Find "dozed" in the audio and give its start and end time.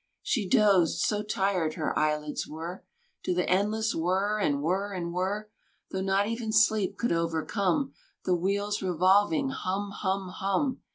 0.49-0.97